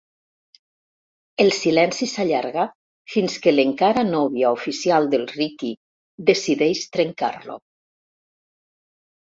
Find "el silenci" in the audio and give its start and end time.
1.43-2.07